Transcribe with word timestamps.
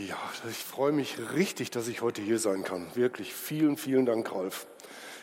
Ja, 0.00 0.18
ich 0.50 0.56
freue 0.56 0.90
mich 0.90 1.18
richtig, 1.34 1.70
dass 1.70 1.86
ich 1.86 2.02
heute 2.02 2.20
hier 2.20 2.40
sein 2.40 2.64
kann. 2.64 2.84
Wirklich 2.94 3.32
vielen, 3.32 3.76
vielen 3.76 4.06
Dank, 4.06 4.32
Ralf. 4.32 4.66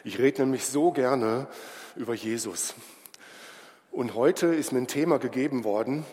Ich 0.05 0.17
rede 0.17 0.43
nämlich 0.43 0.65
so 0.65 0.93
gerne 0.93 1.47
über 1.97 2.13
Jesus. 2.13 2.73
Und 3.91 4.15
heute 4.15 4.47
ist 4.47 4.71
mir 4.71 4.79
ein 4.79 4.87
Thema 4.87 5.19
gegeben 5.19 5.65
worden. 5.65 6.05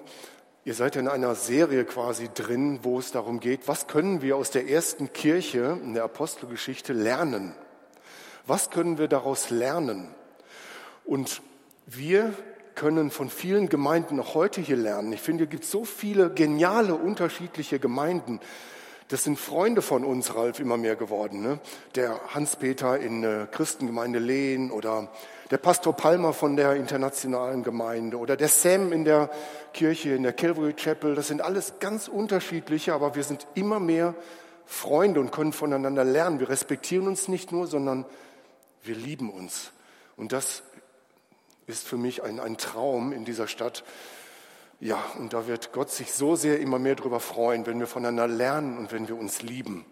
Ihr 0.64 0.74
seid 0.74 0.96
in 0.96 1.06
einer 1.06 1.36
Serie 1.36 1.84
quasi 1.84 2.30
drin, 2.34 2.80
wo 2.82 2.98
es 2.98 3.12
darum 3.12 3.38
geht, 3.38 3.68
was 3.68 3.86
können 3.86 4.22
wir 4.22 4.36
aus 4.36 4.50
der 4.50 4.68
ersten 4.68 5.12
Kirche 5.12 5.78
in 5.80 5.94
der 5.94 6.02
Apostelgeschichte 6.02 6.92
lernen? 6.92 7.54
Was 8.44 8.70
können 8.70 8.98
wir 8.98 9.06
daraus 9.06 9.50
lernen? 9.50 10.08
Und 11.04 11.42
wir 11.86 12.34
können 12.78 13.10
von 13.10 13.28
vielen 13.28 13.68
Gemeinden 13.68 14.14
noch 14.16 14.34
heute 14.34 14.60
hier 14.60 14.76
lernen. 14.76 15.12
Ich 15.12 15.20
finde, 15.20 15.44
es 15.44 15.50
gibt 15.50 15.64
so 15.64 15.84
viele 15.84 16.30
geniale, 16.30 16.94
unterschiedliche 16.94 17.80
Gemeinden. 17.80 18.38
Das 19.08 19.24
sind 19.24 19.36
Freunde 19.36 19.82
von 19.82 20.04
uns, 20.04 20.36
Ralf, 20.36 20.60
immer 20.60 20.76
mehr 20.76 20.94
geworden. 20.94 21.42
Ne? 21.42 21.58
Der 21.96 22.20
Hans-Peter 22.28 22.96
in 22.96 23.22
der 23.22 23.48
Christengemeinde 23.48 24.20
Lehn 24.20 24.70
oder 24.70 25.10
der 25.50 25.58
Pastor 25.58 25.92
Palmer 25.92 26.32
von 26.32 26.54
der 26.54 26.76
internationalen 26.76 27.64
Gemeinde 27.64 28.16
oder 28.16 28.36
der 28.36 28.48
Sam 28.48 28.92
in 28.92 29.04
der 29.04 29.28
Kirche, 29.74 30.10
in 30.10 30.22
der 30.22 30.32
Calvary 30.32 30.74
Chapel. 30.74 31.16
Das 31.16 31.26
sind 31.26 31.40
alles 31.40 31.80
ganz 31.80 32.06
unterschiedliche, 32.06 32.94
aber 32.94 33.16
wir 33.16 33.24
sind 33.24 33.44
immer 33.54 33.80
mehr 33.80 34.14
Freunde 34.66 35.18
und 35.18 35.32
können 35.32 35.52
voneinander 35.52 36.04
lernen. 36.04 36.38
Wir 36.38 36.48
respektieren 36.48 37.08
uns 37.08 37.26
nicht 37.26 37.50
nur, 37.50 37.66
sondern 37.66 38.06
wir 38.84 38.94
lieben 38.94 39.30
uns. 39.30 39.72
Und 40.16 40.32
das 40.32 40.62
ist 41.68 41.86
für 41.86 41.98
mich 41.98 42.22
ein, 42.22 42.40
ein 42.40 42.56
Traum 42.56 43.12
in 43.12 43.24
dieser 43.24 43.46
Stadt. 43.46 43.84
Ja, 44.80 45.04
und 45.18 45.32
da 45.32 45.46
wird 45.46 45.72
Gott 45.72 45.90
sich 45.90 46.12
so 46.12 46.34
sehr 46.34 46.60
immer 46.60 46.78
mehr 46.78 46.94
darüber 46.94 47.20
freuen, 47.20 47.66
wenn 47.66 47.78
wir 47.78 47.86
voneinander 47.86 48.26
lernen 48.26 48.78
und 48.78 48.90
wenn 48.90 49.06
wir 49.06 49.16
uns 49.16 49.42
lieben. 49.42 49.84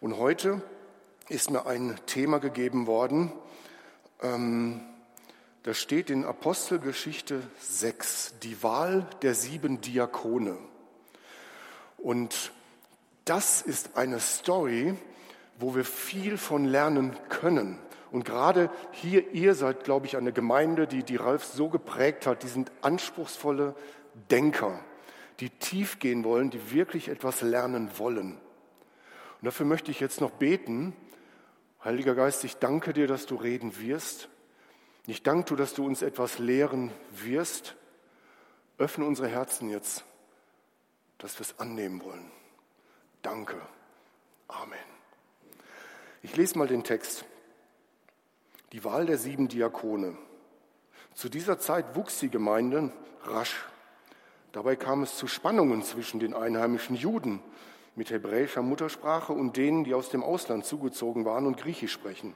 Und 0.00 0.16
heute 0.16 0.62
ist 1.28 1.50
mir 1.50 1.66
ein 1.66 1.96
Thema 2.06 2.38
gegeben 2.38 2.86
worden, 2.86 3.30
ähm, 4.22 4.80
das 5.64 5.78
steht 5.78 6.10
in 6.10 6.24
Apostelgeschichte 6.24 7.42
6, 7.60 8.34
die 8.42 8.62
Wahl 8.62 9.06
der 9.22 9.34
sieben 9.34 9.80
Diakone. 9.80 10.56
Und 11.98 12.52
das 13.24 13.62
ist 13.62 13.96
eine 13.96 14.20
Story, 14.20 14.94
wo 15.58 15.74
wir 15.74 15.84
viel 15.84 16.38
von 16.38 16.64
lernen 16.64 17.16
können. 17.28 17.80
Und 18.10 18.24
gerade 18.24 18.70
hier, 18.92 19.32
ihr 19.32 19.54
seid, 19.54 19.84
glaube 19.84 20.06
ich, 20.06 20.16
eine 20.16 20.32
Gemeinde, 20.32 20.86
die, 20.86 21.02
die 21.02 21.16
Ralf 21.16 21.44
so 21.44 21.68
geprägt 21.68 22.26
hat. 22.26 22.42
Die 22.42 22.48
sind 22.48 22.70
anspruchsvolle 22.82 23.74
Denker, 24.30 24.80
die 25.40 25.50
tief 25.50 25.98
gehen 25.98 26.24
wollen, 26.24 26.50
die 26.50 26.72
wirklich 26.72 27.08
etwas 27.08 27.42
lernen 27.42 27.90
wollen. 27.98 28.32
Und 29.40 29.44
dafür 29.44 29.66
möchte 29.66 29.90
ich 29.90 30.00
jetzt 30.00 30.20
noch 30.20 30.30
beten. 30.30 30.94
Heiliger 31.84 32.14
Geist, 32.14 32.44
ich 32.44 32.56
danke 32.56 32.92
dir, 32.92 33.06
dass 33.06 33.26
du 33.26 33.36
reden 33.36 33.78
wirst. 33.80 34.28
Ich 35.06 35.22
danke 35.22 35.50
dir, 35.50 35.56
dass 35.56 35.74
du 35.74 35.84
uns 35.84 36.02
etwas 36.02 36.38
lehren 36.38 36.90
wirst. 37.12 37.76
Öffne 38.78 39.04
unsere 39.04 39.28
Herzen 39.28 39.70
jetzt, 39.70 40.04
dass 41.18 41.38
wir 41.38 41.42
es 41.42 41.58
annehmen 41.58 42.02
wollen. 42.02 42.30
Danke. 43.22 43.60
Amen. 44.48 44.78
Ich 46.22 46.36
lese 46.36 46.58
mal 46.58 46.66
den 46.66 46.84
Text. 46.84 47.24
Die 48.72 48.84
Wahl 48.84 49.06
der 49.06 49.18
sieben 49.18 49.48
Diakone. 49.48 50.16
Zu 51.14 51.28
dieser 51.28 51.58
Zeit 51.58 51.94
wuchs 51.94 52.18
die 52.18 52.30
Gemeinde 52.30 52.90
rasch. 53.24 53.64
Dabei 54.52 54.76
kam 54.76 55.02
es 55.02 55.16
zu 55.16 55.26
Spannungen 55.26 55.82
zwischen 55.82 56.18
den 56.18 56.34
einheimischen 56.34 56.96
Juden 56.96 57.40
mit 57.94 58.10
hebräischer 58.10 58.62
Muttersprache 58.62 59.32
und 59.32 59.56
denen, 59.56 59.84
die 59.84 59.94
aus 59.94 60.10
dem 60.10 60.22
Ausland 60.22 60.64
zugezogen 60.64 61.24
waren 61.24 61.46
und 61.46 61.56
Griechisch 61.56 61.92
sprechen. 61.92 62.34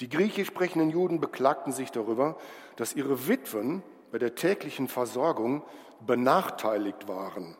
Die 0.00 0.08
griechisch 0.08 0.48
sprechenden 0.48 0.90
Juden 0.90 1.20
beklagten 1.20 1.72
sich 1.72 1.90
darüber, 1.90 2.36
dass 2.76 2.94
ihre 2.94 3.28
Witwen 3.28 3.82
bei 4.10 4.18
der 4.18 4.34
täglichen 4.34 4.88
Versorgung 4.88 5.62
benachteiligt 6.06 7.08
waren. 7.08 7.56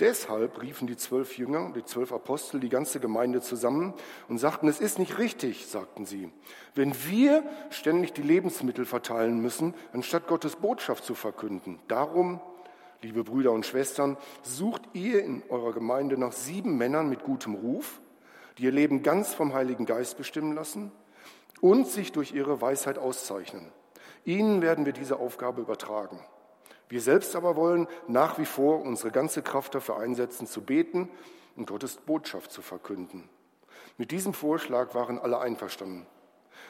Deshalb 0.00 0.60
riefen 0.60 0.88
die 0.88 0.96
zwölf 0.96 1.38
Jünger, 1.38 1.70
die 1.72 1.84
zwölf 1.84 2.12
Apostel, 2.12 2.58
die 2.58 2.68
ganze 2.68 2.98
Gemeinde 2.98 3.40
zusammen 3.40 3.94
und 4.28 4.38
sagten, 4.38 4.66
es 4.66 4.80
ist 4.80 4.98
nicht 4.98 5.18
richtig, 5.18 5.66
sagten 5.68 6.04
sie, 6.04 6.32
wenn 6.74 6.92
wir 7.06 7.44
ständig 7.70 8.12
die 8.12 8.22
Lebensmittel 8.22 8.86
verteilen 8.86 9.40
müssen, 9.40 9.72
anstatt 9.92 10.26
Gottes 10.26 10.56
Botschaft 10.56 11.04
zu 11.04 11.14
verkünden. 11.14 11.78
Darum, 11.86 12.40
liebe 13.02 13.22
Brüder 13.22 13.52
und 13.52 13.66
Schwestern, 13.66 14.16
sucht 14.42 14.82
ihr 14.94 15.22
in 15.22 15.44
eurer 15.48 15.72
Gemeinde 15.72 16.18
nach 16.18 16.32
sieben 16.32 16.76
Männern 16.76 17.08
mit 17.08 17.22
gutem 17.22 17.54
Ruf, 17.54 18.00
die 18.58 18.64
ihr 18.64 18.72
Leben 18.72 19.04
ganz 19.04 19.32
vom 19.32 19.54
Heiligen 19.54 19.86
Geist 19.86 20.16
bestimmen 20.16 20.56
lassen 20.56 20.90
und 21.60 21.86
sich 21.86 22.10
durch 22.10 22.32
ihre 22.32 22.60
Weisheit 22.60 22.98
auszeichnen. 22.98 23.70
Ihnen 24.24 24.60
werden 24.60 24.86
wir 24.86 24.92
diese 24.92 25.18
Aufgabe 25.20 25.60
übertragen. 25.60 26.18
Wir 26.88 27.00
selbst 27.00 27.34
aber 27.34 27.56
wollen 27.56 27.88
nach 28.08 28.38
wie 28.38 28.44
vor 28.44 28.82
unsere 28.82 29.10
ganze 29.10 29.42
Kraft 29.42 29.74
dafür 29.74 29.98
einsetzen, 29.98 30.46
zu 30.46 30.62
beten 30.62 31.08
und 31.56 31.66
Gottes 31.66 31.96
Botschaft 31.96 32.52
zu 32.52 32.62
verkünden. 32.62 33.28
Mit 33.96 34.10
diesem 34.10 34.34
Vorschlag 34.34 34.94
waren 34.94 35.18
alle 35.18 35.38
einverstanden. 35.38 36.06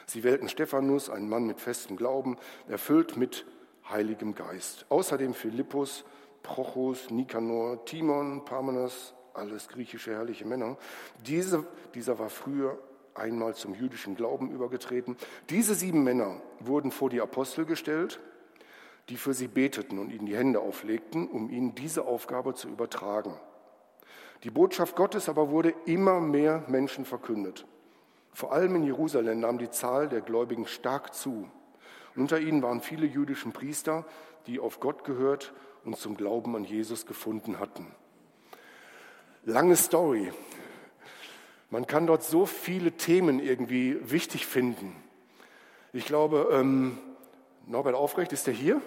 Sie 0.05 0.23
wählten 0.23 0.49
Stephanus, 0.49 1.09
einen 1.09 1.29
Mann 1.29 1.45
mit 1.45 1.59
festem 1.59 1.97
Glauben, 1.97 2.37
erfüllt 2.67 3.17
mit 3.17 3.45
Heiligem 3.89 4.35
Geist. 4.35 4.85
Außerdem 4.89 5.33
Philippus, 5.33 6.05
Prochus, 6.43 7.09
Nikanor, 7.09 7.85
Timon, 7.85 8.45
Parmenas, 8.45 9.13
alles 9.33 9.67
griechische 9.67 10.11
herrliche 10.11 10.45
Männer. 10.45 10.77
Diese, 11.25 11.65
dieser 11.93 12.19
war 12.19 12.29
früher 12.29 12.77
einmal 13.15 13.55
zum 13.55 13.73
jüdischen 13.73 14.15
Glauben 14.15 14.51
übergetreten. 14.51 15.17
Diese 15.49 15.73
sieben 15.73 16.03
Männer 16.03 16.41
wurden 16.59 16.91
vor 16.91 17.09
die 17.09 17.21
Apostel 17.21 17.65
gestellt 17.65 18.19
die 19.09 19.17
für 19.17 19.33
sie 19.33 19.47
beteten 19.47 19.99
und 19.99 20.11
ihnen 20.11 20.25
die 20.25 20.35
Hände 20.35 20.59
auflegten, 20.59 21.27
um 21.27 21.49
ihnen 21.49 21.75
diese 21.75 22.05
Aufgabe 22.05 22.55
zu 22.55 22.67
übertragen. 22.69 23.39
Die 24.43 24.49
Botschaft 24.51 24.95
Gottes 24.95 25.29
aber 25.29 25.49
wurde 25.49 25.73
immer 25.85 26.19
mehr 26.19 26.63
Menschen 26.67 27.05
verkündet. 27.05 27.65
Vor 28.33 28.51
allem 28.51 28.75
in 28.75 28.83
Jerusalem 28.83 29.39
nahm 29.39 29.57
die 29.57 29.69
Zahl 29.69 30.09
der 30.09 30.21
Gläubigen 30.21 30.67
stark 30.67 31.13
zu. 31.13 31.49
Unter 32.15 32.39
ihnen 32.39 32.61
waren 32.61 32.81
viele 32.81 33.05
jüdische 33.05 33.49
Priester, 33.49 34.05
die 34.47 34.59
auf 34.59 34.79
Gott 34.79 35.03
gehört 35.03 35.53
und 35.83 35.97
zum 35.97 36.17
Glauben 36.17 36.55
an 36.55 36.63
Jesus 36.63 37.05
gefunden 37.05 37.59
hatten. 37.59 37.87
Lange 39.45 39.75
Story. 39.75 40.31
Man 41.69 41.87
kann 41.87 42.07
dort 42.07 42.23
so 42.23 42.45
viele 42.45 42.93
Themen 42.93 43.39
irgendwie 43.39 43.97
wichtig 44.01 44.45
finden. 44.45 44.95
Ich 45.93 46.05
glaube, 46.05 46.49
ähm, 46.51 46.97
Norbert 47.67 47.95
Aufrecht, 47.95 48.31
ist 48.31 48.45
der 48.45 48.53
hier? 48.53 48.79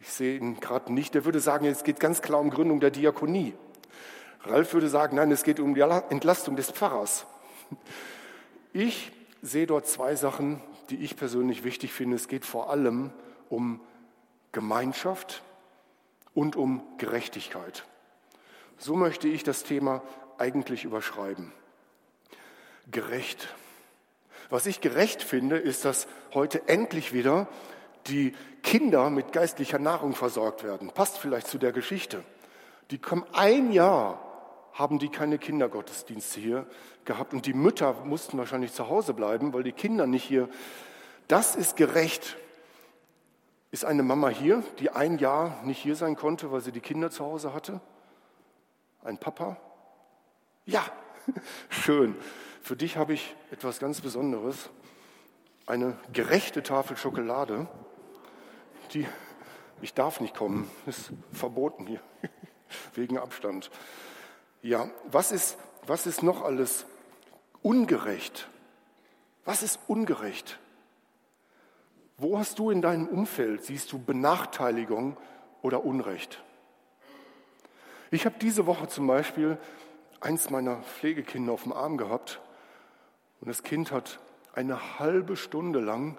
Ich 0.00 0.12
sehe 0.12 0.36
ihn 0.38 0.60
gerade 0.60 0.92
nicht. 0.92 1.14
Der 1.14 1.24
würde 1.24 1.40
sagen, 1.40 1.64
es 1.64 1.82
geht 1.82 1.98
ganz 1.98 2.20
klar 2.20 2.40
um 2.40 2.50
Gründung 2.50 2.78
der 2.78 2.90
Diakonie. 2.90 3.54
Ralf 4.42 4.74
würde 4.74 4.88
sagen, 4.88 5.16
nein, 5.16 5.30
es 5.30 5.44
geht 5.44 5.60
um 5.60 5.74
die 5.74 5.80
Entlastung 5.80 6.56
des 6.56 6.70
Pfarrers. 6.70 7.26
Ich 8.72 9.10
sehe 9.40 9.66
dort 9.66 9.86
zwei 9.86 10.16
Sachen, 10.16 10.60
die 10.90 10.96
ich 10.96 11.16
persönlich 11.16 11.64
wichtig 11.64 11.94
finde. 11.94 12.16
Es 12.16 12.28
geht 12.28 12.44
vor 12.44 12.68
allem 12.68 13.10
um 13.48 13.80
Gemeinschaft 14.52 15.42
und 16.34 16.56
um 16.56 16.82
Gerechtigkeit. 16.98 17.86
So 18.76 18.94
möchte 18.94 19.28
ich 19.28 19.44
das 19.44 19.62
Thema 19.62 20.02
eigentlich 20.36 20.84
überschreiben. 20.84 21.52
Gerecht. 22.90 23.48
Was 24.50 24.66
ich 24.66 24.82
gerecht 24.82 25.22
finde, 25.22 25.56
ist, 25.56 25.86
dass 25.86 26.06
heute 26.34 26.68
endlich 26.68 27.14
wieder 27.14 27.48
die 28.08 28.34
Kinder 28.62 29.10
mit 29.10 29.32
geistlicher 29.32 29.78
Nahrung 29.78 30.14
versorgt 30.14 30.64
werden. 30.64 30.90
Passt 30.90 31.18
vielleicht 31.18 31.46
zu 31.46 31.58
der 31.58 31.72
Geschichte. 31.72 32.22
Die 32.90 32.98
kommen 32.98 33.24
ein 33.32 33.72
Jahr, 33.72 34.20
haben 34.72 34.98
die 34.98 35.08
keine 35.08 35.38
Kindergottesdienste 35.38 36.40
hier 36.40 36.66
gehabt 37.04 37.32
und 37.32 37.46
die 37.46 37.54
Mütter 37.54 37.94
mussten 38.04 38.38
wahrscheinlich 38.38 38.72
zu 38.72 38.88
Hause 38.88 39.14
bleiben, 39.14 39.52
weil 39.52 39.62
die 39.62 39.72
Kinder 39.72 40.06
nicht 40.06 40.24
hier. 40.24 40.48
Das 41.28 41.56
ist 41.56 41.76
gerecht. 41.76 42.36
Ist 43.70 43.84
eine 43.84 44.02
Mama 44.02 44.28
hier, 44.28 44.62
die 44.78 44.90
ein 44.90 45.18
Jahr 45.18 45.62
nicht 45.64 45.78
hier 45.78 45.96
sein 45.96 46.16
konnte, 46.16 46.52
weil 46.52 46.60
sie 46.60 46.72
die 46.72 46.80
Kinder 46.80 47.10
zu 47.10 47.24
Hause 47.24 47.52
hatte? 47.52 47.80
Ein 49.02 49.18
Papa? 49.18 49.56
Ja, 50.64 50.84
schön. 51.68 52.16
Für 52.62 52.76
dich 52.76 52.96
habe 52.96 53.12
ich 53.12 53.34
etwas 53.50 53.78
ganz 53.78 54.00
Besonderes. 54.00 54.70
Eine 55.66 55.98
gerechte 56.12 56.62
Tafel 56.62 56.96
Schokolade 56.96 57.66
die, 58.88 59.06
ich 59.82 59.94
darf 59.94 60.20
nicht 60.20 60.34
kommen, 60.34 60.70
ist 60.86 61.12
verboten 61.32 61.86
hier, 61.86 62.00
wegen 62.94 63.18
Abstand. 63.18 63.70
Ja, 64.62 64.90
was 65.10 65.32
ist, 65.32 65.58
was 65.86 66.06
ist 66.06 66.22
noch 66.22 66.42
alles 66.42 66.86
ungerecht? 67.62 68.48
Was 69.44 69.62
ist 69.62 69.78
ungerecht? 69.86 70.58
Wo 72.18 72.38
hast 72.38 72.58
du 72.58 72.70
in 72.70 72.82
deinem 72.82 73.06
Umfeld, 73.06 73.64
siehst 73.64 73.92
du 73.92 73.98
Benachteiligung 73.98 75.16
oder 75.62 75.84
Unrecht? 75.84 76.42
Ich 78.10 78.24
habe 78.24 78.36
diese 78.40 78.66
Woche 78.66 78.88
zum 78.88 79.06
Beispiel 79.06 79.58
eins 80.20 80.50
meiner 80.50 80.76
Pflegekinder 80.76 81.52
auf 81.52 81.64
dem 81.64 81.72
Arm 81.72 81.96
gehabt 81.96 82.40
und 83.40 83.48
das 83.48 83.62
Kind 83.62 83.92
hat 83.92 84.18
eine 84.54 84.98
halbe 84.98 85.36
Stunde 85.36 85.80
lang 85.80 86.16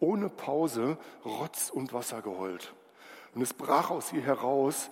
ohne 0.00 0.28
Pause 0.28 0.98
Rotz 1.24 1.70
und 1.70 1.92
Wasser 1.92 2.22
geheult. 2.22 2.74
Und 3.34 3.42
es 3.42 3.52
brach 3.52 3.90
aus 3.90 4.12
ihr 4.12 4.22
heraus. 4.22 4.90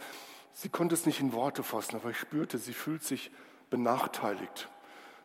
Sie 0.53 0.69
konnte 0.69 0.95
es 0.95 1.07
nicht 1.07 1.21
in 1.21 1.33
Worte 1.33 1.63
fassen, 1.63 1.97
aber 1.97 2.11
ich 2.11 2.19
spürte, 2.19 2.59
sie 2.59 2.75
fühlt 2.75 3.03
sich 3.03 3.31
benachteiligt. 3.71 4.69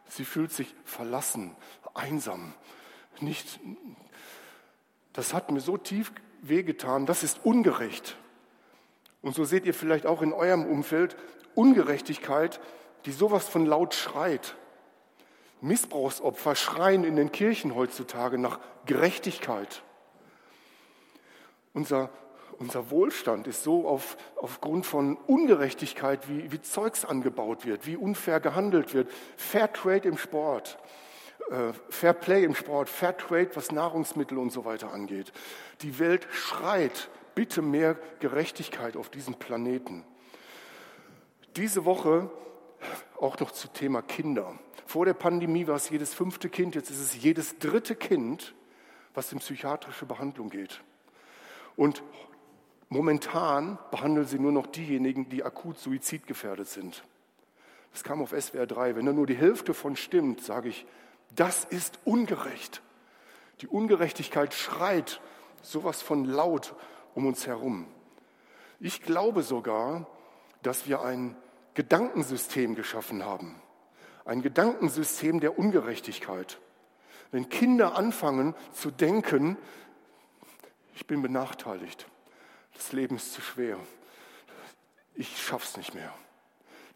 Sie 0.08 0.24
fühlt 0.24 0.52
sich 0.52 0.74
verlassen, 0.86 1.56
einsam. 1.94 2.54
Nicht, 3.20 3.60
das 5.14 5.34
hat 5.34 5.52
mir 5.52 5.60
so 5.60 5.78
tief 5.78 6.12
wehgetan, 6.42 7.06
das 7.06 7.24
ist 7.24 7.44
ungerecht. 7.44 8.16
Und 9.22 9.36
so 9.36 9.44
seht 9.44 9.66
ihr 9.66 9.74
vielleicht 9.74 10.06
auch 10.06 10.22
in 10.22 10.32
eurem 10.32 10.66
Umfeld 10.66 11.18
Ungerechtigkeit, 11.56 12.62
die 13.06 13.12
sowas 13.12 13.50
von 13.50 13.66
laut 13.66 13.96
schreit. 13.96 14.56
Missbrauchsopfer 15.62 16.56
schreien 16.56 17.04
in 17.04 17.16
den 17.16 17.32
Kirchen 17.32 17.76
heutzutage 17.76 18.38
nach 18.38 18.60
Gerechtigkeit. 18.86 19.82
Unser, 21.74 22.10
unser 22.60 22.90
Wohlstand 22.90 23.48
ist 23.48 23.64
so 23.64 23.88
auf, 23.88 24.18
aufgrund 24.36 24.86
von 24.86 25.16
Ungerechtigkeit, 25.16 26.30
wie, 26.30 26.52
wie 26.52 26.62
Zeugs 26.62 27.06
angebaut 27.06 27.66
wird, 27.66 27.86
wie 27.86 27.98
unfair 27.98 28.40
gehandelt 28.40 28.94
wird. 28.94 29.12
Fair 29.36 29.72
Trade 29.72 30.08
im 30.08 30.18
Sport, 30.18 30.78
äh, 31.50 31.74
Fair 31.90 32.14
Play 32.14 32.44
im 32.44 32.56
Sport, 32.56 32.90
Fair 32.90 33.16
Trade, 33.16 33.50
was 33.54 33.72
Nahrungsmittel 33.72 34.38
und 34.38 34.52
so 34.52 34.66
weiter 34.66 34.92
angeht. 34.92 35.32
Die 35.82 36.00
Welt 36.00 36.28
schreit, 36.32 37.10
bitte 37.36 37.62
mehr 37.62 37.98
Gerechtigkeit 38.20 38.98
auf 38.98 39.10
diesem 39.10 39.36
Planeten. 39.36 40.04
Diese 41.56 41.86
Woche 41.86 42.30
auch 43.20 43.40
noch 43.40 43.52
zu 43.52 43.68
Thema 43.68 44.02
Kinder. 44.02 44.58
Vor 44.88 45.04
der 45.04 45.14
Pandemie 45.14 45.68
war 45.68 45.76
es 45.76 45.90
jedes 45.90 46.14
fünfte 46.14 46.48
Kind, 46.48 46.74
jetzt 46.74 46.90
ist 46.90 47.02
es 47.02 47.22
jedes 47.22 47.60
dritte 47.60 47.94
Kind, 47.94 48.56
was 49.14 49.34
in 49.34 49.40
psychiatrische 49.40 50.06
Behandlung 50.06 50.50
geht. 50.50 50.82
Und 51.76 52.04
momentan 52.88 53.78
behandeln 53.92 54.26
sie 54.26 54.40
nur 54.40 54.54
noch 54.54 54.66
diejenigen, 54.66 55.28
die 55.28 55.44
akut 55.44 55.78
suizidgefährdet 55.78 56.70
sind. 56.70 57.04
Das 57.92 58.06
kam 58.06 58.22
auf 58.22 58.30
SWR 58.30 58.66
3. 58.66 58.96
Wenn 58.96 59.06
da 59.06 59.12
nur 59.12 59.28
die 59.28 59.36
Hälfte 59.36 59.74
von 59.74 59.98
stimmt, 59.98 60.42
sage 60.42 60.70
ich, 60.70 60.86
das 61.36 61.66
ist 61.66 62.00
ungerecht. 62.06 62.82
Die 63.60 63.68
Ungerechtigkeit 63.68 64.54
schreit 64.54 65.20
sowas 65.62 66.02
von 66.02 66.24
laut 66.24 66.76
um 67.14 67.26
uns 67.26 67.46
herum. 67.46 67.88
Ich 68.80 69.02
glaube 69.02 69.44
sogar, 69.44 70.08
dass 70.62 70.88
wir 70.88 71.02
ein 71.02 71.36
Gedankensystem 71.74 72.76
geschaffen 72.76 73.26
haben. 73.26 73.62
Ein 74.28 74.42
Gedankensystem 74.42 75.40
der 75.40 75.58
Ungerechtigkeit. 75.58 76.60
Wenn 77.32 77.48
Kinder 77.48 77.96
anfangen 77.96 78.56
zu 78.74 78.92
denken, 78.92 79.56
ich 80.96 81.08
bin 81.08 81.22
benachteiligt, 81.22 82.08
das 82.74 82.92
Leben 82.92 83.16
ist 83.16 83.32
zu 83.32 83.40
schwer, 83.40 83.80
ich 85.16 85.42
schaff's 85.42 85.78
nicht 85.78 85.96
mehr. 85.96 86.14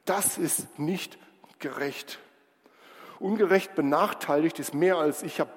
Das 0.04 0.38
ist 0.38 0.78
nicht 0.78 1.18
gerecht. 1.60 2.19
Ungerecht 3.18 3.75
benachteiligt 3.75 4.60
ist 4.60 4.74
mehr 4.74 4.98
als 4.98 5.24
ich 5.24 5.39
habe 5.39 5.51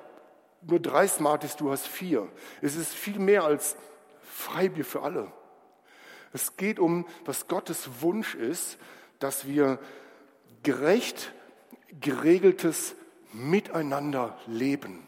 nur 0.62 0.78
drei 0.78 1.08
Smarties, 1.08 1.56
du 1.56 1.72
hast 1.72 1.88
vier. 1.88 2.30
Es 2.62 2.76
ist 2.76 2.94
viel 2.94 3.18
mehr 3.18 3.42
als 3.42 3.76
Freibier 4.22 4.84
für 4.84 5.02
alle. 5.02 5.32
Es 6.32 6.56
geht 6.56 6.78
um, 6.78 7.04
was 7.24 7.48
Gottes 7.48 8.00
Wunsch 8.00 8.36
ist, 8.36 8.78
dass 9.18 9.48
wir 9.48 9.80
gerecht 10.62 11.32
geregeltes 12.00 12.94
Miteinander 13.32 14.38
leben. 14.46 15.06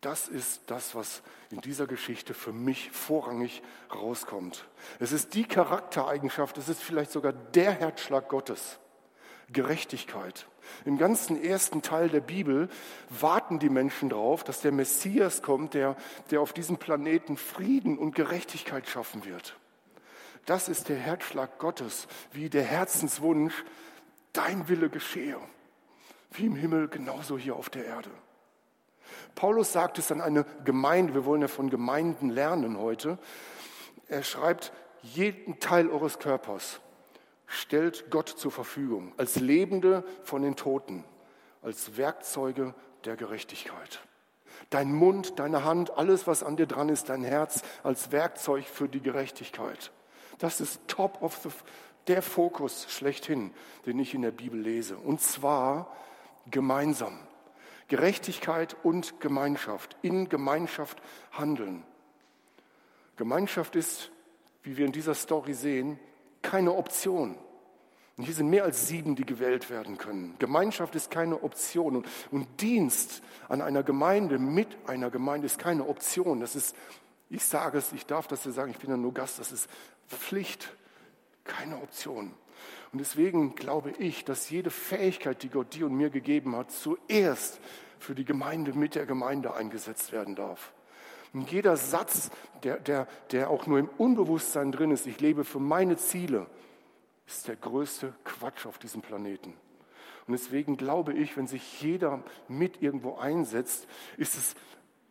Das 0.00 0.28
ist 0.28 0.62
das, 0.66 0.94
was 0.94 1.22
in 1.50 1.60
dieser 1.60 1.86
Geschichte 1.86 2.34
für 2.34 2.52
mich 2.52 2.90
vorrangig 2.90 3.62
rauskommt. 3.92 4.66
Es 5.00 5.12
ist 5.12 5.34
die 5.34 5.44
Charaktereigenschaft, 5.44 6.58
es 6.58 6.68
ist 6.68 6.82
vielleicht 6.82 7.10
sogar 7.10 7.32
der 7.32 7.72
Herzschlag 7.72 8.28
Gottes. 8.28 8.78
Gerechtigkeit. 9.52 10.46
Im 10.84 10.98
ganzen 10.98 11.42
ersten 11.42 11.80
Teil 11.82 12.08
der 12.08 12.20
Bibel 12.20 12.68
warten 13.08 13.58
die 13.60 13.68
Menschen 13.68 14.08
darauf, 14.08 14.42
dass 14.42 14.60
der 14.60 14.72
Messias 14.72 15.42
kommt, 15.42 15.74
der, 15.74 15.96
der 16.30 16.40
auf 16.40 16.52
diesem 16.52 16.78
Planeten 16.78 17.36
Frieden 17.36 17.96
und 17.96 18.14
Gerechtigkeit 18.14 18.88
schaffen 18.88 19.24
wird. 19.24 19.56
Das 20.46 20.68
ist 20.68 20.88
der 20.88 20.96
Herzschlag 20.96 21.58
Gottes, 21.58 22.08
wie 22.32 22.48
der 22.48 22.64
Herzenswunsch, 22.64 23.64
dein 24.32 24.68
Wille 24.68 24.90
geschehe, 24.90 25.38
wie 26.32 26.46
im 26.46 26.56
Himmel, 26.56 26.88
genauso 26.88 27.38
hier 27.38 27.56
auf 27.56 27.70
der 27.70 27.84
Erde. 27.84 28.10
Paulus 29.34 29.72
sagt 29.72 29.98
es 29.98 30.10
an 30.10 30.20
eine 30.20 30.44
Gemeinde, 30.64 31.14
wir 31.14 31.24
wollen 31.24 31.42
ja 31.42 31.48
von 31.48 31.70
Gemeinden 31.70 32.30
lernen 32.30 32.78
heute. 32.78 33.18
Er 34.08 34.22
schreibt, 34.22 34.72
jeden 35.02 35.60
Teil 35.60 35.88
eures 35.88 36.18
Körpers 36.18 36.80
stellt 37.46 38.10
Gott 38.10 38.28
zur 38.28 38.50
Verfügung, 38.50 39.12
als 39.16 39.36
Lebende 39.36 40.04
von 40.24 40.42
den 40.42 40.56
Toten, 40.56 41.04
als 41.62 41.96
Werkzeuge 41.96 42.74
der 43.04 43.16
Gerechtigkeit. 43.16 44.00
Dein 44.70 44.92
Mund, 44.92 45.38
deine 45.38 45.64
Hand, 45.64 45.96
alles, 45.96 46.26
was 46.26 46.42
an 46.42 46.56
dir 46.56 46.66
dran 46.66 46.88
ist, 46.88 47.08
dein 47.08 47.22
Herz 47.22 47.62
als 47.82 48.10
Werkzeug 48.10 48.64
für 48.64 48.88
die 48.88 49.00
Gerechtigkeit. 49.00 49.92
Das 50.38 50.60
ist 50.60 50.80
top 50.88 51.22
of 51.22 51.36
the, 51.42 51.50
der 52.08 52.22
Fokus 52.22 52.86
schlechthin, 52.88 53.52
den 53.84 53.98
ich 53.98 54.14
in 54.14 54.22
der 54.22 54.32
Bibel 54.32 54.60
lese. 54.60 54.96
Und 54.96 55.20
zwar 55.20 55.94
gemeinsam. 56.50 57.18
Gerechtigkeit 57.88 58.76
und 58.82 59.20
Gemeinschaft. 59.20 59.96
In 60.02 60.28
Gemeinschaft 60.28 61.00
handeln. 61.32 61.84
Gemeinschaft 63.16 63.76
ist, 63.76 64.10
wie 64.62 64.76
wir 64.76 64.86
in 64.86 64.92
dieser 64.92 65.14
Story 65.14 65.54
sehen, 65.54 65.98
keine 66.42 66.74
Option. 66.74 67.36
Und 68.16 68.24
hier 68.24 68.34
sind 68.34 68.48
mehr 68.48 68.64
als 68.64 68.88
sieben, 68.88 69.14
die 69.14 69.26
gewählt 69.26 69.68
werden 69.68 69.98
können. 69.98 70.36
Gemeinschaft 70.38 70.94
ist 70.94 71.10
keine 71.10 71.42
Option. 71.42 71.96
Und, 71.96 72.08
und 72.30 72.60
Dienst 72.60 73.22
an 73.48 73.60
einer 73.60 73.82
Gemeinde, 73.82 74.38
mit 74.38 74.76
einer 74.86 75.10
Gemeinde 75.10 75.46
ist 75.46 75.58
keine 75.58 75.86
Option. 75.86 76.40
Das 76.40 76.56
ist, 76.56 76.74
ich 77.28 77.44
sage 77.44 77.78
es, 77.78 77.92
ich 77.92 78.06
darf 78.06 78.26
das 78.26 78.44
ja 78.44 78.52
sagen, 78.52 78.70
ich 78.70 78.78
bin 78.78 78.90
ja 78.90 78.96
nur 78.96 79.12
Gast, 79.12 79.38
das 79.38 79.52
ist 79.52 79.68
Pflicht, 80.08 80.74
keine 81.44 81.76
Option. 81.76 82.32
Und 82.92 82.98
deswegen 82.98 83.54
glaube 83.54 83.90
ich, 83.98 84.24
dass 84.24 84.50
jede 84.50 84.70
Fähigkeit, 84.70 85.42
die 85.42 85.48
Gott 85.48 85.74
dir 85.74 85.86
und 85.86 85.94
mir 85.94 86.10
gegeben 86.10 86.56
hat, 86.56 86.70
zuerst 86.70 87.60
für 87.98 88.14
die 88.14 88.24
Gemeinde 88.24 88.72
mit 88.72 88.94
der 88.94 89.06
Gemeinde 89.06 89.54
eingesetzt 89.54 90.12
werden 90.12 90.34
darf. 90.34 90.72
Und 91.32 91.50
jeder 91.50 91.76
Satz, 91.76 92.30
der, 92.62 92.78
der, 92.78 93.06
der 93.30 93.50
auch 93.50 93.66
nur 93.66 93.78
im 93.78 93.88
Unbewusstsein 93.98 94.72
drin 94.72 94.90
ist, 94.90 95.06
ich 95.06 95.20
lebe 95.20 95.44
für 95.44 95.60
meine 95.60 95.96
Ziele, 95.96 96.46
ist 97.26 97.48
der 97.48 97.56
größte 97.56 98.14
Quatsch 98.24 98.66
auf 98.66 98.78
diesem 98.78 99.02
Planeten. 99.02 99.52
Und 100.26 100.32
deswegen 100.32 100.76
glaube 100.76 101.12
ich, 101.12 101.36
wenn 101.36 101.46
sich 101.46 101.80
jeder 101.82 102.22
mit 102.48 102.82
irgendwo 102.82 103.16
einsetzt, 103.16 103.86
ist 104.16 104.36
es 104.36 104.54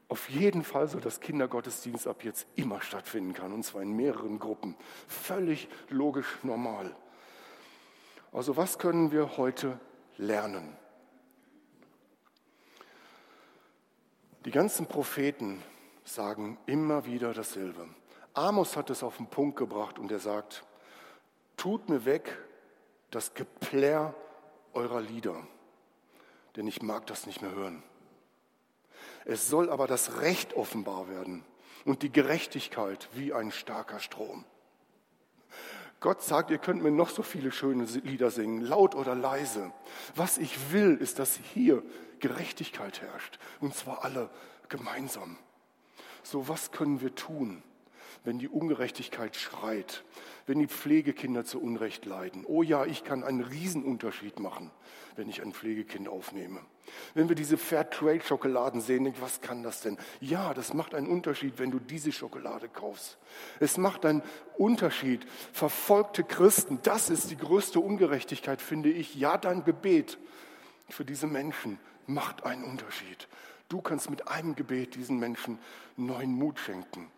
auf 0.07 0.29
jeden 0.29 0.63
Fall 0.63 0.88
so, 0.88 1.00
dass 1.00 1.19
Kindergottesdienst 1.19 2.07
ab 2.07 2.23
jetzt 2.23 2.47
immer 2.55 2.81
stattfinden 2.81 3.33
kann, 3.33 3.53
und 3.53 3.63
zwar 3.63 3.81
in 3.81 3.95
mehreren 3.95 4.39
Gruppen. 4.39 4.75
Völlig 5.07 5.67
logisch 5.89 6.38
normal. 6.43 6.95
Also 8.35 8.57
was 8.57 8.77
können 8.77 9.13
wir 9.13 9.37
heute 9.37 9.79
lernen? 10.17 10.75
Die 14.43 14.51
ganzen 14.51 14.87
Propheten 14.87 15.63
sagen 16.03 16.57
immer 16.65 17.05
wieder 17.05 17.33
dasselbe. 17.33 17.87
Amos 18.33 18.75
hat 18.75 18.89
es 18.89 19.03
auf 19.03 19.15
den 19.15 19.27
Punkt 19.27 19.55
gebracht 19.55 19.99
und 19.99 20.11
er 20.11 20.19
sagt, 20.19 20.65
tut 21.55 21.87
mir 21.87 22.03
weg 22.03 22.37
das 23.09 23.35
Geplär 23.35 24.13
eurer 24.73 24.99
Lieder, 24.99 25.47
denn 26.57 26.67
ich 26.67 26.81
mag 26.81 27.07
das 27.07 27.27
nicht 27.27 27.41
mehr 27.41 27.55
hören. 27.55 27.83
Es 29.23 29.47
soll 29.47 29.69
aber 29.69 29.87
das 29.87 30.19
Recht 30.19 30.55
offenbar 30.55 31.07
werden 31.07 31.45
und 31.85 32.03
die 32.03 32.11
Gerechtigkeit 32.11 33.07
wie 33.13 33.31
ein 33.31 33.51
starker 33.51 33.99
Strom. 33.99 34.43
Gott 36.05 36.21
sagt, 36.21 36.51
ihr 36.51 36.59
könnt 36.59 36.83
mir 36.83 36.91
noch 36.91 37.09
so 37.09 37.24
viele 37.24 37.51
schöne 37.51 37.85
Lieder 37.85 38.29
singen, 38.29 38.62
laut 38.62 38.93
oder 38.93 39.15
leise. 39.15 39.71
Was 40.13 40.38
ich 40.38 40.71
will, 40.71 40.97
ist, 40.97 41.17
dass 41.17 41.39
hier 41.55 41.81
Gerechtigkeit 42.19 43.01
herrscht, 43.01 43.39
und 43.59 43.74
zwar 43.74 44.05
alle 44.05 44.29
gemeinsam. 44.69 45.35
So, 46.21 46.47
was 46.47 46.71
können 46.71 47.01
wir 47.01 47.15
tun, 47.15 47.63
wenn 48.24 48.38
die 48.38 48.47
Ungerechtigkeit 48.47 49.35
schreit? 49.35 50.03
Wenn 50.45 50.59
die 50.59 50.67
Pflegekinder 50.67 51.43
zu 51.43 51.61
Unrecht 51.61 52.05
leiden. 52.05 52.43
Oh 52.45 52.61
ja, 52.61 52.85
ich 52.85 53.03
kann 53.03 53.23
einen 53.23 53.41
Riesenunterschied 53.41 54.39
machen, 54.39 54.71
wenn 55.15 55.27
ich 55.29 55.41
ein 55.41 55.53
Pflegekind 55.53 56.07
aufnehme. 56.07 56.59
Wenn 57.15 57.29
wir 57.29 57.35
diese 57.35 57.57
Fairtrade-Schokoladen 57.57 58.79
sehen, 58.81 59.05
denken, 59.05 59.21
was 59.21 59.41
kann 59.41 59.63
das 59.63 59.81
denn? 59.81 59.97
Ja, 60.19 60.53
das 60.53 60.73
macht 60.73 60.93
einen 60.93 61.07
Unterschied, 61.07 61.57
wenn 61.57 61.71
du 61.71 61.79
diese 61.79 62.11
Schokolade 62.11 62.69
kaufst. 62.69 63.17
Es 63.59 63.77
macht 63.77 64.05
einen 64.05 64.21
Unterschied. 64.57 65.25
Verfolgte 65.51 66.23
Christen, 66.23 66.79
das 66.83 67.09
ist 67.09 67.31
die 67.31 67.37
größte 67.37 67.79
Ungerechtigkeit, 67.79 68.61
finde 68.61 68.89
ich. 68.89 69.15
Ja, 69.15 69.37
dein 69.37 69.63
Gebet 69.63 70.19
für 70.89 71.05
diese 71.05 71.25
Menschen 71.25 71.79
macht 72.05 72.45
einen 72.45 72.63
Unterschied. 72.63 73.27
Du 73.67 73.81
kannst 73.81 74.11
mit 74.11 74.27
einem 74.27 74.55
Gebet 74.55 74.93
diesen 74.93 75.17
Menschen 75.17 75.57
neuen 75.97 76.31
Mut 76.31 76.59
schenken. 76.59 77.09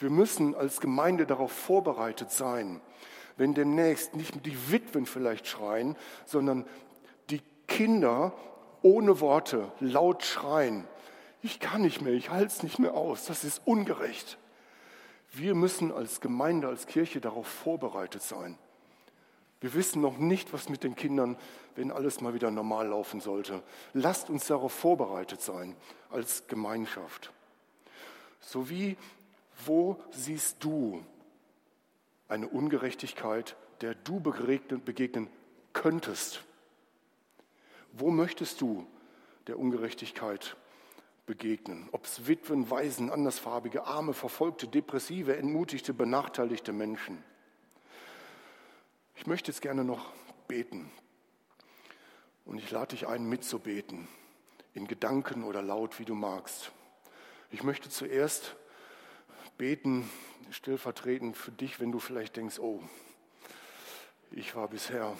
Wir 0.00 0.10
müssen 0.10 0.54
als 0.54 0.80
Gemeinde 0.80 1.26
darauf 1.26 1.52
vorbereitet 1.52 2.30
sein, 2.30 2.80
wenn 3.36 3.52
demnächst 3.52 4.16
nicht 4.16 4.46
die 4.46 4.72
Witwen 4.72 5.04
vielleicht 5.04 5.46
schreien, 5.46 5.94
sondern 6.24 6.66
die 7.28 7.42
Kinder 7.68 8.32
ohne 8.80 9.20
Worte 9.20 9.70
laut 9.78 10.24
schreien. 10.24 10.88
Ich 11.42 11.60
kann 11.60 11.82
nicht 11.82 12.00
mehr, 12.00 12.14
ich 12.14 12.30
halte 12.30 12.46
es 12.46 12.62
nicht 12.62 12.78
mehr 12.78 12.94
aus, 12.94 13.26
das 13.26 13.44
ist 13.44 13.60
ungerecht. 13.66 14.38
Wir 15.32 15.54
müssen 15.54 15.92
als 15.92 16.22
Gemeinde, 16.22 16.68
als 16.68 16.86
Kirche 16.86 17.20
darauf 17.20 17.46
vorbereitet 17.46 18.22
sein. 18.22 18.56
Wir 19.60 19.74
wissen 19.74 20.00
noch 20.00 20.16
nicht, 20.16 20.54
was 20.54 20.70
mit 20.70 20.82
den 20.82 20.96
Kindern, 20.96 21.36
wenn 21.76 21.92
alles 21.92 22.22
mal 22.22 22.32
wieder 22.32 22.50
normal 22.50 22.88
laufen 22.88 23.20
sollte. 23.20 23.62
Lasst 23.92 24.30
uns 24.30 24.46
darauf 24.46 24.72
vorbereitet 24.72 25.42
sein 25.42 25.76
als 26.10 26.46
Gemeinschaft. 26.46 27.32
So 28.40 28.70
wie 28.70 28.96
wo 29.66 30.02
siehst 30.10 30.62
du 30.64 31.04
eine 32.28 32.48
Ungerechtigkeit, 32.48 33.56
der 33.80 33.94
du 33.94 34.20
begegnen 34.20 35.28
könntest? 35.72 36.42
Wo 37.92 38.10
möchtest 38.10 38.60
du 38.60 38.86
der 39.46 39.58
Ungerechtigkeit 39.58 40.56
begegnen? 41.26 41.88
Ob 41.92 42.04
es 42.04 42.26
Witwen, 42.26 42.70
Waisen, 42.70 43.10
andersfarbige, 43.10 43.84
arme, 43.84 44.14
verfolgte, 44.14 44.68
depressive, 44.68 45.36
entmutigte, 45.36 45.92
benachteiligte 45.92 46.72
Menschen. 46.72 47.22
Ich 49.16 49.26
möchte 49.26 49.50
jetzt 49.50 49.60
gerne 49.60 49.84
noch 49.84 50.12
beten. 50.48 50.90
Und 52.44 52.58
ich 52.58 52.70
lade 52.70 52.96
dich 52.96 53.06
ein, 53.06 53.28
mitzubeten, 53.28 54.08
in 54.72 54.86
Gedanken 54.86 55.44
oder 55.44 55.62
laut, 55.62 55.98
wie 55.98 56.04
du 56.04 56.14
magst. 56.14 56.72
Ich 57.50 57.62
möchte 57.62 57.90
zuerst 57.90 58.56
beten, 59.60 60.08
stellvertretend 60.50 61.36
für 61.36 61.50
dich, 61.50 61.80
wenn 61.80 61.92
du 61.92 61.98
vielleicht 61.98 62.34
denkst, 62.36 62.58
oh, 62.58 62.82
ich 64.30 64.56
war 64.56 64.68
bisher 64.68 65.14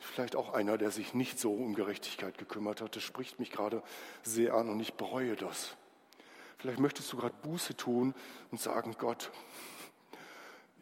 vielleicht 0.00 0.34
auch 0.34 0.52
einer, 0.52 0.76
der 0.76 0.90
sich 0.90 1.14
nicht 1.14 1.38
so 1.38 1.54
um 1.54 1.74
Gerechtigkeit 1.74 2.36
gekümmert 2.36 2.80
hat. 2.80 2.96
Das 2.96 3.04
spricht 3.04 3.38
mich 3.38 3.52
gerade 3.52 3.84
sehr 4.24 4.54
an 4.54 4.68
und 4.70 4.80
ich 4.80 4.94
bereue 4.94 5.36
das. 5.36 5.76
Vielleicht 6.58 6.80
möchtest 6.80 7.12
du 7.12 7.16
gerade 7.16 7.36
Buße 7.42 7.76
tun 7.76 8.12
und 8.50 8.60
sagen, 8.60 8.96
Gott, 8.98 9.30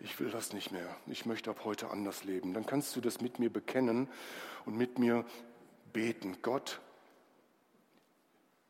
ich 0.01 0.19
will 0.19 0.31
das 0.31 0.55
nicht 0.55 0.73
mehr. 0.73 0.97
Ich 1.09 1.27
möchte 1.27 1.51
ab 1.51 1.67
heute 1.67 1.91
anders 1.91 2.25
leben. 2.25 2.55
Dann 2.55 2.65
kannst 2.65 2.97
du 2.97 3.03
das 3.03 3.21
mit 3.21 3.39
mir 3.39 3.53
bekennen 3.53 4.09
und 4.65 4.79
mit 4.79 4.99
mir 4.99 5.27
beten. 5.93 6.39
Gott, 6.41 6.81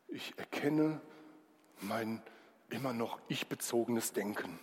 ich 0.08 0.36
erkenne 0.38 1.00
mein 1.80 2.20
immer 2.70 2.92
noch 2.92 3.18
ich-bezogenes 3.28 4.12
Denken. 4.12 4.58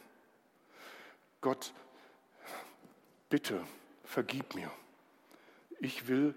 Gott, 1.42 1.74
bitte, 3.30 3.64
vergib 4.04 4.56
mir. 4.56 4.72
Ich 5.80 6.08
will, 6.08 6.36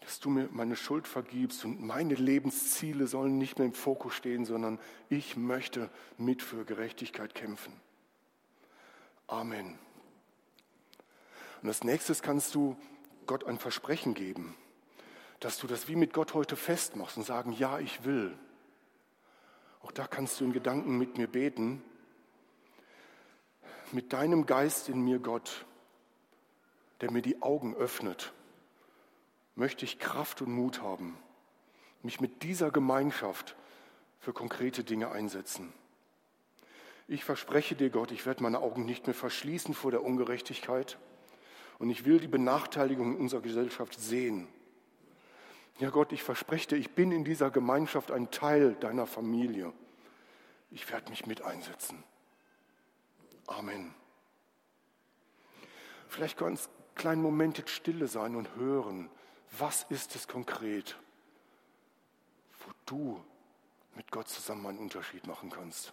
dass 0.00 0.18
du 0.18 0.30
mir 0.30 0.48
meine 0.50 0.76
Schuld 0.76 1.06
vergibst 1.06 1.64
und 1.64 1.80
meine 1.80 2.14
Lebensziele 2.14 3.06
sollen 3.06 3.38
nicht 3.38 3.58
mehr 3.58 3.66
im 3.66 3.74
Fokus 3.74 4.14
stehen, 4.14 4.44
sondern 4.44 4.78
ich 5.08 5.36
möchte 5.36 5.90
mit 6.18 6.42
für 6.42 6.64
Gerechtigkeit 6.64 7.34
kämpfen. 7.34 7.72
Amen. 9.28 9.78
Und 11.62 11.68
als 11.68 11.84
nächstes 11.84 12.22
kannst 12.22 12.54
du 12.54 12.76
Gott 13.26 13.44
ein 13.44 13.58
Versprechen 13.58 14.14
geben, 14.14 14.56
dass 15.38 15.58
du 15.58 15.66
das 15.66 15.88
wie 15.88 15.96
mit 15.96 16.12
Gott 16.12 16.34
heute 16.34 16.56
festmachst 16.56 17.16
und 17.16 17.24
sagen, 17.24 17.52
ja, 17.52 17.78
ich 17.78 18.04
will. 18.04 18.36
Auch 19.82 19.92
da 19.92 20.06
kannst 20.06 20.40
du 20.40 20.44
in 20.44 20.52
Gedanken 20.52 20.96
mit 20.98 21.18
mir 21.18 21.26
beten. 21.26 21.82
Mit 23.90 24.12
deinem 24.12 24.46
Geist 24.46 24.88
in 24.88 25.02
mir, 25.02 25.18
Gott, 25.18 25.66
der 27.00 27.10
mir 27.10 27.22
die 27.22 27.42
Augen 27.42 27.74
öffnet, 27.74 28.32
möchte 29.54 29.84
ich 29.84 29.98
Kraft 29.98 30.40
und 30.40 30.52
Mut 30.52 30.80
haben, 30.80 31.18
mich 32.02 32.20
mit 32.20 32.42
dieser 32.42 32.70
Gemeinschaft 32.70 33.54
für 34.18 34.32
konkrete 34.32 34.82
Dinge 34.84 35.10
einsetzen. 35.10 35.72
Ich 37.08 37.24
verspreche 37.24 37.74
dir, 37.74 37.90
Gott, 37.90 38.12
ich 38.12 38.24
werde 38.24 38.42
meine 38.42 38.60
Augen 38.60 38.86
nicht 38.86 39.06
mehr 39.06 39.14
verschließen 39.14 39.74
vor 39.74 39.90
der 39.90 40.02
Ungerechtigkeit 40.02 40.96
und 41.78 41.90
ich 41.90 42.04
will 42.04 42.20
die 42.20 42.28
Benachteiligung 42.28 43.16
in 43.16 43.20
unserer 43.20 43.42
Gesellschaft 43.42 44.00
sehen. 44.00 44.48
Ja 45.78 45.90
Gott, 45.90 46.12
ich 46.12 46.22
verspreche 46.22 46.68
dir, 46.68 46.76
ich 46.76 46.90
bin 46.94 47.12
in 47.12 47.24
dieser 47.24 47.50
Gemeinschaft 47.50 48.10
ein 48.10 48.30
Teil 48.30 48.74
deiner 48.74 49.06
Familie. 49.06 49.72
Ich 50.70 50.90
werde 50.90 51.10
mich 51.10 51.26
mit 51.26 51.42
einsetzen. 51.42 52.02
Amen. 53.46 53.94
Vielleicht 56.08 56.38
ganz 56.38 56.68
kleinen 56.94 57.22
Moment 57.22 57.58
jetzt 57.58 57.70
stille 57.70 58.06
sein 58.06 58.36
und 58.36 58.54
hören, 58.56 59.10
was 59.58 59.84
ist 59.88 60.14
es 60.14 60.28
konkret, 60.28 60.96
wo 62.60 62.72
du 62.86 63.24
mit 63.94 64.10
Gott 64.10 64.28
zusammen 64.28 64.66
einen 64.66 64.78
Unterschied 64.78 65.26
machen 65.26 65.50
kannst. 65.50 65.92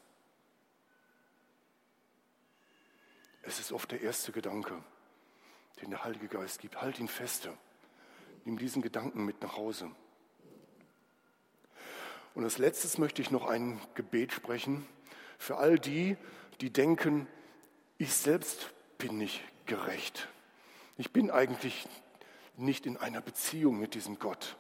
Es 3.41 3.59
ist 3.59 3.71
oft 3.71 3.91
der 3.91 4.01
erste 4.01 4.31
Gedanke, 4.31 4.83
den 5.81 5.89
der 5.89 6.03
Heilige 6.03 6.27
Geist 6.27 6.59
gibt. 6.59 6.81
Halt 6.81 7.00
ihn 7.00 7.07
feste. 7.07 7.57
Nimm 8.46 8.58
diesen 8.58 8.81
Gedanken 8.81 9.25
mit 9.25 9.41
nach 9.41 9.58
Hause. 9.58 9.91
Und 12.34 12.43
als 12.43 12.58
letztes 12.58 12.98
möchte 12.98 13.22
ich 13.22 13.31
noch 13.31 13.48
ein 13.48 13.79
Gebet 13.96 14.31
sprechen 14.31 14.86
für 15.38 15.58
all 15.58 15.79
die, 15.79 16.17
die 16.62 16.72
denken, 16.72 17.27
ich 17.98 18.13
selbst 18.13 18.72
bin 18.98 19.17
nicht 19.17 19.41
gerecht. 19.65 20.29
Ich 20.98 21.12
bin 21.12 21.31
eigentlich 21.31 21.88
nicht 22.55 22.86
in 22.86 22.98
einer 22.98 23.22
Beziehung 23.22 23.79
mit 23.79 23.93
diesem 23.93 24.19
Gott. 24.19 24.58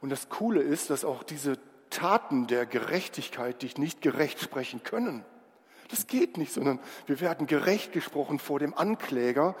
Und 0.00 0.10
das 0.10 0.28
Coole 0.28 0.62
ist, 0.62 0.90
dass 0.90 1.04
auch 1.04 1.22
diese 1.22 1.58
Taten 1.90 2.46
der 2.46 2.66
Gerechtigkeit 2.66 3.62
dich 3.62 3.76
nicht 3.78 4.00
gerecht 4.02 4.40
sprechen 4.40 4.82
können. 4.82 5.24
Das 5.88 6.06
geht 6.06 6.36
nicht, 6.36 6.52
sondern 6.52 6.78
wir 7.06 7.20
werden 7.20 7.46
gerecht 7.46 7.92
gesprochen 7.92 8.38
vor 8.38 8.58
dem 8.58 8.74
Ankläger 8.74 9.56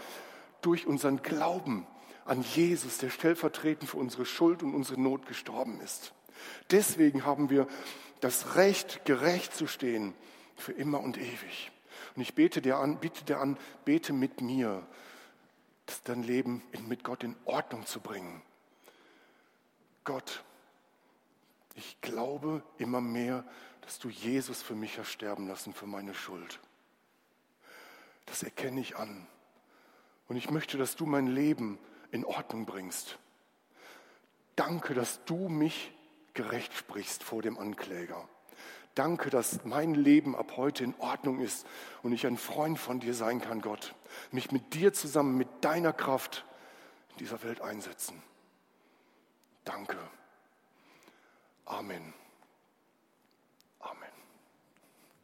durch 0.60 0.86
unseren 0.86 1.22
Glauben 1.22 1.86
an 2.30 2.42
Jesus, 2.42 2.98
der 2.98 3.10
stellvertretend 3.10 3.90
für 3.90 3.96
unsere 3.96 4.24
Schuld 4.24 4.62
und 4.62 4.72
unsere 4.72 5.00
Not 5.00 5.26
gestorben 5.26 5.80
ist. 5.80 6.12
Deswegen 6.70 7.24
haben 7.24 7.50
wir 7.50 7.66
das 8.20 8.54
Recht, 8.54 9.04
gerecht 9.04 9.52
zu 9.52 9.66
stehen 9.66 10.14
für 10.54 10.70
immer 10.70 11.00
und 11.00 11.18
ewig. 11.18 11.72
Und 12.14 12.22
ich 12.22 12.36
bete 12.36 12.62
dir 12.62 12.76
an, 12.76 13.00
bitte 13.00 13.24
dir 13.24 13.40
an, 13.40 13.58
bete 13.84 14.12
mit 14.12 14.42
mir, 14.42 14.86
dein 16.04 16.22
Leben 16.22 16.62
mit 16.86 17.02
Gott 17.02 17.24
in 17.24 17.34
Ordnung 17.46 17.84
zu 17.84 17.98
bringen. 17.98 18.42
Gott, 20.04 20.44
ich 21.74 22.00
glaube 22.00 22.62
immer 22.78 23.00
mehr, 23.00 23.44
dass 23.80 23.98
du 23.98 24.08
Jesus 24.08 24.62
für 24.62 24.76
mich 24.76 25.00
hast 25.00 25.10
sterben 25.10 25.48
lassen, 25.48 25.74
für 25.74 25.88
meine 25.88 26.14
Schuld. 26.14 26.60
Das 28.26 28.44
erkenne 28.44 28.80
ich 28.80 28.96
an. 28.96 29.26
Und 30.28 30.36
ich 30.36 30.48
möchte, 30.48 30.78
dass 30.78 30.94
du 30.94 31.06
mein 31.06 31.26
Leben 31.26 31.76
in 32.10 32.24
Ordnung 32.24 32.66
bringst. 32.66 33.18
Danke, 34.56 34.94
dass 34.94 35.24
du 35.24 35.48
mich 35.48 35.92
gerecht 36.34 36.74
sprichst 36.74 37.22
vor 37.22 37.42
dem 37.42 37.58
Ankläger. 37.58 38.28
Danke, 38.94 39.30
dass 39.30 39.64
mein 39.64 39.94
Leben 39.94 40.34
ab 40.34 40.56
heute 40.56 40.84
in 40.84 40.94
Ordnung 40.98 41.40
ist 41.40 41.66
und 42.02 42.12
ich 42.12 42.26
ein 42.26 42.36
Freund 42.36 42.78
von 42.78 43.00
dir 43.00 43.14
sein 43.14 43.40
kann, 43.40 43.60
Gott. 43.60 43.94
Mich 44.32 44.50
mit 44.50 44.74
dir 44.74 44.92
zusammen, 44.92 45.38
mit 45.38 45.48
deiner 45.62 45.92
Kraft 45.92 46.44
in 47.12 47.18
dieser 47.18 47.42
Welt 47.42 47.60
einsetzen. 47.60 48.20
Danke. 49.64 49.96
Amen. 51.64 52.12